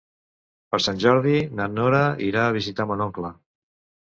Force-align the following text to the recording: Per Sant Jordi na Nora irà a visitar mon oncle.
Per 0.75 0.79
Sant 0.85 1.01
Jordi 1.03 1.35
na 1.59 1.67
Nora 1.75 2.01
irà 2.29 2.47
a 2.47 2.57
visitar 2.57 2.89
mon 2.93 3.05
oncle. 3.07 3.33